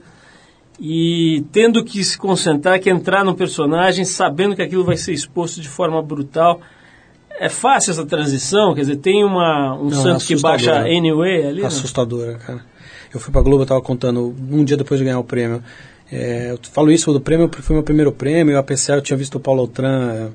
[0.79, 5.59] E tendo que se concentrar, que entrar no personagem, sabendo que aquilo vai ser exposto
[5.59, 6.61] de forma brutal.
[7.39, 8.73] É fácil essa transição?
[8.73, 10.97] Quer dizer, tem uma, um Não, é santo que baixa assustadora.
[10.97, 11.61] anyway ali?
[11.61, 11.67] né?
[11.67, 12.65] Assustadora, cara.
[13.13, 15.63] Eu fui pra Globo, eu tava contando, um dia depois de ganhar o prêmio.
[16.11, 18.57] É, eu falo isso do prêmio porque foi meu primeiro prêmio.
[18.57, 20.29] A PCA eu tinha visto o Paulo Outram eh,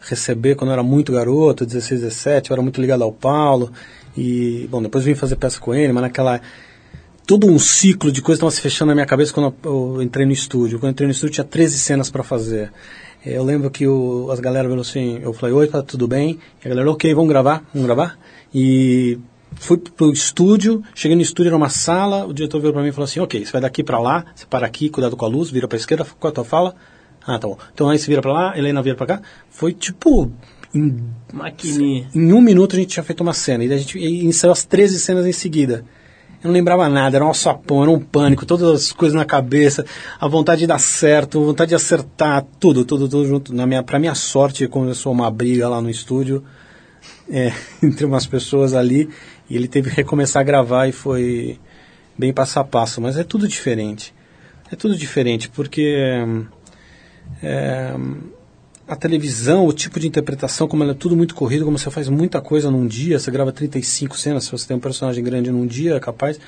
[0.00, 2.50] receber quando eu era muito garoto, 16, 17.
[2.50, 3.72] Eu era muito ligado ao Paulo.
[4.16, 6.40] E, bom, depois vim fazer peça com ele, mas naquela.
[7.26, 10.26] Todo um ciclo de coisas estava se fechando na minha cabeça quando eu, eu entrei
[10.26, 10.78] no estúdio.
[10.78, 12.72] Quando eu entrei no estúdio tinha 13 cenas para fazer.
[13.24, 16.38] É, Eu lembro que o, as galera falaram assim, eu falei, oi, tá tudo bem?
[16.62, 18.18] E a galera, ok, vamos gravar, vamos gravar.
[18.52, 19.18] E
[19.54, 22.92] fui pro estúdio, cheguei no estúdio, era uma sala, o diretor veio pra mim e
[22.92, 25.50] falou assim, ok, você vai daqui pra lá, você para aqui, cuidado com a luz,
[25.50, 26.74] vira pra esquerda, qual a tua fala?
[27.24, 27.56] Ah, tá bom.
[27.72, 29.22] Então aí você vira pra lá, Helena vira pra cá.
[29.48, 30.32] Foi tipo,
[30.74, 32.08] em, Maquininha.
[32.12, 34.98] em um minuto a gente tinha feito uma cena, e a gente e as 13
[34.98, 35.84] cenas em seguida.
[36.42, 39.86] Eu não lembrava nada, era um alçapão, era um pânico, todas as coisas na cabeça,
[40.18, 43.54] a vontade de dar certo, a vontade de acertar, tudo, tudo, tudo junto.
[43.54, 46.42] Na minha, pra minha sorte, começou uma briga lá no estúdio,
[47.30, 49.08] é, entre umas pessoas ali,
[49.48, 51.60] e ele teve que recomeçar a gravar e foi
[52.18, 54.12] bem passo a passo, mas é tudo diferente.
[54.70, 55.96] É tudo diferente, porque
[57.40, 57.94] é,
[58.86, 62.08] a televisão, o tipo de interpretação, como ela é tudo muito corrido, como você faz
[62.08, 65.66] muita coisa num dia, você grava 35 cenas, se você tem um personagem grande num
[65.66, 66.38] dia, é capaz,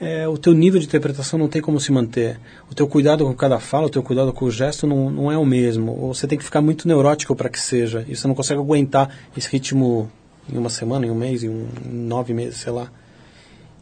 [0.00, 2.38] é, o teu nível de interpretação não tem como se manter.
[2.70, 5.38] O teu cuidado com cada fala, o teu cuidado com o gesto não, não é
[5.38, 5.92] o mesmo.
[5.92, 8.04] Ou você tem que ficar muito neurótico para que seja.
[8.08, 10.10] E você não consegue aguentar esse ritmo
[10.52, 12.90] em uma semana, em um mês, em, um, em nove meses, sei lá.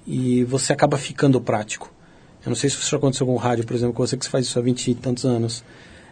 [0.06, 1.90] E você acaba ficando prático.
[2.44, 4.46] Eu não sei se isso aconteceu com o rádio, por exemplo, com você que faz
[4.46, 5.64] isso há vinte e tantos anos.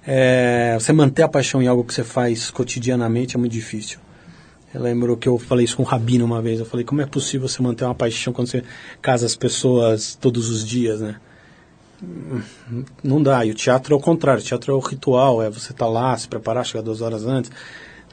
[0.07, 3.99] É, você manter a paixão em algo que você faz cotidianamente é muito difícil.
[4.73, 6.61] Eu lembro que eu falei isso com o Rabino uma vez.
[6.61, 8.63] Eu falei, como é possível você manter uma paixão quando você
[9.03, 11.17] casa as pessoas todos os dias, né?
[13.03, 13.45] Não dá.
[13.45, 14.41] E o teatro é o contrário.
[14.41, 15.43] O teatro é o ritual.
[15.43, 17.51] É você estar lá, se preparar, chegar duas horas antes.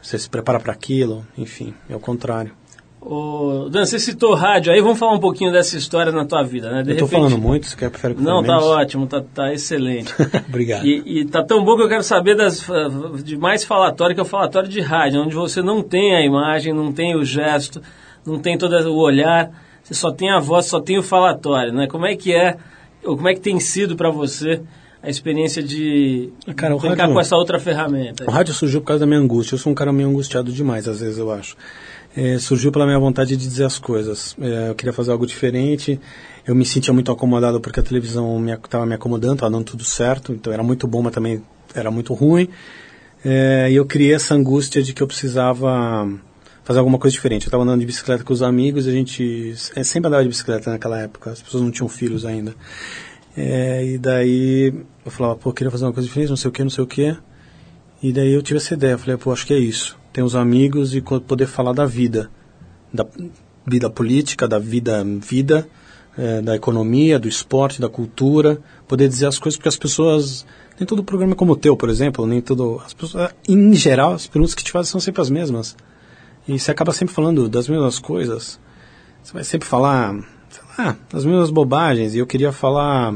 [0.01, 1.25] Você se prepara para aquilo.
[1.37, 2.51] Enfim, é o contrário.
[2.99, 6.69] Ô, Dan, você citou rádio, aí vamos falar um pouquinho dessa história na tua vida,
[6.71, 6.81] né?
[6.83, 7.67] De eu estou repente- falando muito.
[7.67, 8.65] Você quer prefere que Não, tá menos?
[8.65, 10.13] ótimo, tá, tá excelente.
[10.49, 10.85] Obrigado.
[10.85, 12.89] E, e tá tão bom que eu quero saber das, ah,
[13.23, 16.73] de mais falatório, que é o falatório de rádio, onde você não tem a imagem,
[16.73, 17.81] não tem o gesto,
[18.25, 19.51] não tem todo o olhar,
[19.83, 21.87] você só tem a voz, só tem o falatório, né?
[21.87, 22.57] Como é que é,
[23.05, 24.59] ou como é que tem sido para você
[25.01, 28.25] a experiência de Cara, o brincar rádio- com essa outra ferramenta?
[28.25, 29.53] O rádio surgiu por causa da minha angústia.
[29.53, 31.55] Eu sou um cara meio angustiado demais, às vezes, eu acho.
[32.17, 34.35] Eh, surgiu pela minha vontade de dizer as coisas.
[34.41, 36.01] Eh, eu queria fazer algo diferente.
[36.47, 40.33] Eu me sentia muito acomodado porque a televisão estava me, acomodando, estava dando tudo certo.
[40.33, 41.43] Então era muito bom, mas também
[41.75, 42.49] era muito ruim.
[43.23, 46.09] Eh, e eu criei essa angústia de que eu precisava
[46.63, 47.45] fazer alguma coisa diferente.
[47.45, 50.71] Eu estava andando de bicicleta com os amigos, a gente é, sempre andava de bicicleta
[50.71, 52.55] naquela época, as pessoas não tinham filhos ainda.
[53.37, 54.73] É, e daí
[55.05, 56.83] eu falava, pô, eu queria fazer uma coisa diferente, não sei o que, não sei
[56.83, 57.15] o que.
[58.01, 59.95] E daí eu tive essa ideia, falei, pô, acho que é isso.
[60.17, 62.31] Ter os amigos e poder falar da vida,
[62.91, 63.05] da
[63.67, 65.69] vida política, da vida, vida,
[66.17, 70.43] é, da economia, do esporte, da cultura, poder dizer as coisas, porque as pessoas,
[70.79, 74.13] nem todo programa é como o teu, por exemplo, nem todo, as pessoas, em geral,
[74.13, 75.77] as perguntas que te fazem são sempre as mesmas.
[76.47, 78.59] E você acaba sempre falando das mesmas coisas.
[79.21, 80.15] Você vai sempre falar,
[80.49, 82.15] sei lá, as mesmas bobagens.
[82.15, 83.13] E eu queria falar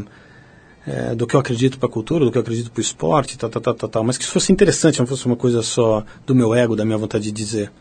[0.88, 3.38] é, do que eu acredito para a cultura, do que eu acredito para o esporte,
[3.38, 4.04] tal, tal, tal, tal, tal.
[4.04, 6.98] Mas que isso fosse interessante, não fosse uma coisa só do meu ego, da minha
[6.98, 7.72] vontade de dizer.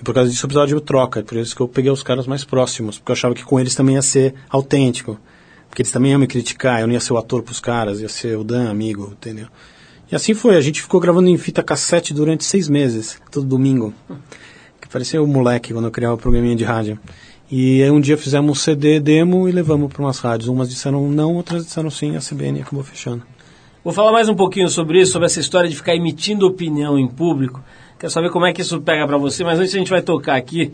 [0.00, 1.22] E por causa disso precisava de troca.
[1.22, 2.98] Por isso que eu peguei os caras mais próximos.
[2.98, 5.18] Porque eu achava que com eles também ia ser autêntico.
[5.68, 6.80] Porque eles também iam me criticar.
[6.80, 9.46] Eu não ia ser o ator para os caras, ia ser o Dan, amigo, entendeu?
[10.10, 10.56] E assim foi.
[10.56, 13.94] A gente ficou gravando em fita cassete durante seis meses, todo domingo.
[14.80, 16.98] Que parecia um moleque quando eu criava o programinha de rádio.
[17.52, 20.48] E aí um dia fizemos um CD demo e levamos para umas rádios.
[20.48, 23.24] Umas disseram não, outras disseram sim, a CBN acabou fechando.
[23.82, 27.08] Vou falar mais um pouquinho sobre isso, sobre essa história de ficar emitindo opinião em
[27.08, 27.60] público.
[27.98, 30.36] Quero saber como é que isso pega pra você, mas antes a gente vai tocar
[30.36, 30.70] aqui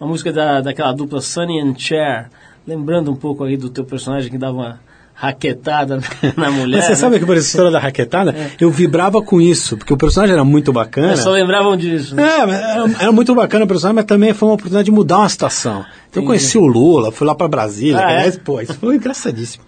[0.00, 2.30] uma música da, daquela dupla Sunny and Cher,
[2.66, 4.80] lembrando um pouco aí do teu personagem que dava uma
[5.14, 6.00] raquetada
[6.36, 6.78] na mulher.
[6.78, 6.96] Mas você né?
[6.96, 10.44] sabe que por essa história da raquetada, eu vibrava com isso, porque o personagem era
[10.44, 11.12] muito bacana.
[11.12, 12.14] Eu só lembravam disso.
[12.14, 12.22] né?
[12.22, 15.28] É, era, era muito bacana o personagem, mas também foi uma oportunidade de mudar uma
[15.28, 15.84] situação.
[16.10, 18.16] Então eu conheci o Lula, fui lá pra Brasília, Ah, é?
[18.16, 19.64] aliás, pô, isso foi engraçadíssimo.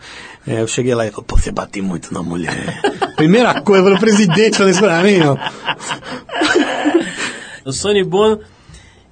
[0.47, 2.81] É, eu cheguei lá e falei, pô, você bate muito na mulher.
[3.17, 5.37] Primeira coisa, o presidente falou isso pra mim, ó.
[7.65, 8.41] O Sonny Bono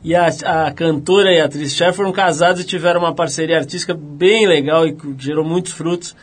[0.05, 3.95] e a, a cantora e a atriz Cher foram casados e tiveram uma parceria artística
[3.95, 6.15] bem legal e que gerou muitos frutos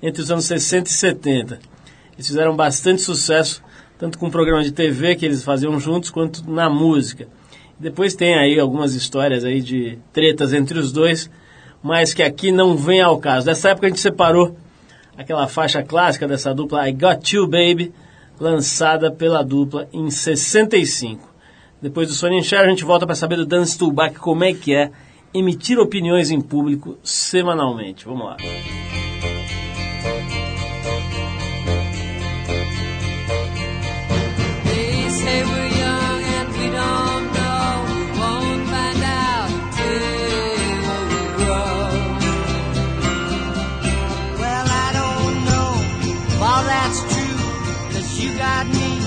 [0.00, 1.58] entre os anos 60 e 70.
[2.14, 3.60] Eles fizeram bastante sucesso,
[3.98, 7.26] tanto com o programa de TV que eles faziam juntos, quanto na música.
[7.76, 11.28] Depois tem aí algumas histórias aí de tretas entre os dois,
[11.82, 13.46] mas que aqui não vem ao caso.
[13.46, 14.56] Dessa época a gente separou
[15.18, 17.92] aquela faixa clássica dessa dupla I Got You Baby,
[18.38, 21.33] lançada pela dupla em 65.
[21.84, 24.74] Depois do Sony Cher, a gente volta para saber do Dan Stulbach como é que
[24.74, 24.90] é
[25.34, 28.06] emitir opiniões em público semanalmente.
[28.06, 28.38] Vamos lá.
[48.36, 49.03] Got me,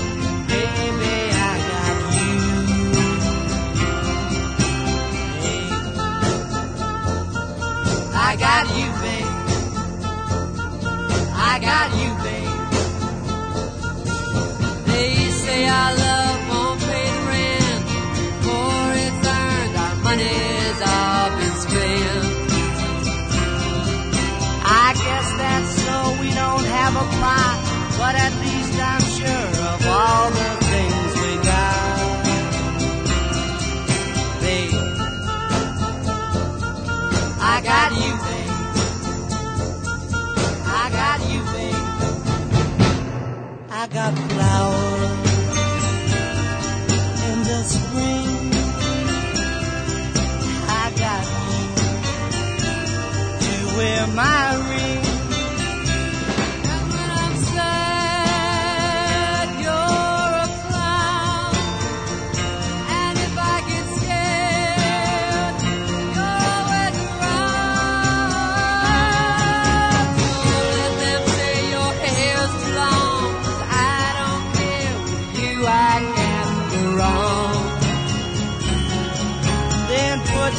[11.58, 12.58] I got you, babe.
[14.86, 17.82] They say our love won't pay the rent.
[18.46, 22.26] For it's earned, our money's all been spent.
[24.62, 27.58] I guess that's so we don't have a plot,
[27.98, 28.37] but at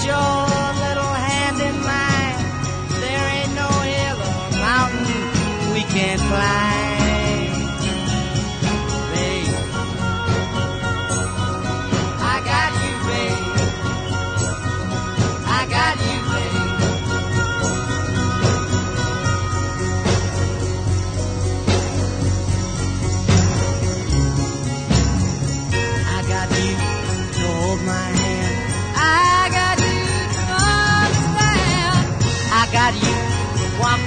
[0.05, 0.15] your
[0.85, 2.39] little hand in mine.
[3.01, 6.68] There ain't no hill or mountain we can't climb.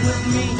[0.04, 0.51] With me.